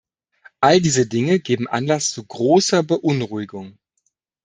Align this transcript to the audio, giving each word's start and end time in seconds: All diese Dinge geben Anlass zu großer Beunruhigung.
All 0.61 0.81
diese 0.81 1.05
Dinge 1.05 1.39
geben 1.39 1.67
Anlass 1.67 2.09
zu 2.09 2.25
großer 2.25 2.81
Beunruhigung. 2.81 3.77